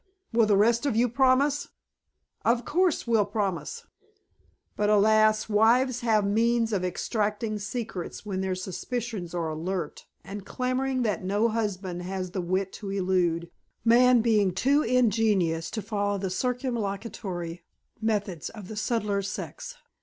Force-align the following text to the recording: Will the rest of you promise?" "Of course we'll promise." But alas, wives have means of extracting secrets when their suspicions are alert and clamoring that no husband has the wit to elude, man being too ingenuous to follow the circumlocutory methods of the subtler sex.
Will 0.33 0.47
the 0.47 0.57
rest 0.57 0.87
of 0.87 0.95
you 0.95 1.07
promise?" 1.07 1.67
"Of 2.43 2.65
course 2.65 3.05
we'll 3.05 3.23
promise." 3.27 3.85
But 4.75 4.89
alas, 4.89 5.47
wives 5.47 5.99
have 6.01 6.25
means 6.25 6.73
of 6.73 6.83
extracting 6.83 7.59
secrets 7.59 8.25
when 8.25 8.41
their 8.41 8.55
suspicions 8.55 9.35
are 9.35 9.47
alert 9.47 10.07
and 10.23 10.43
clamoring 10.43 11.03
that 11.03 11.23
no 11.23 11.49
husband 11.49 12.01
has 12.01 12.31
the 12.31 12.41
wit 12.41 12.73
to 12.81 12.89
elude, 12.89 13.51
man 13.85 14.21
being 14.21 14.55
too 14.55 14.81
ingenuous 14.81 15.69
to 15.69 15.83
follow 15.83 16.17
the 16.17 16.31
circumlocutory 16.31 17.61
methods 18.01 18.49
of 18.49 18.69
the 18.69 18.75
subtler 18.75 19.21
sex. 19.21 19.75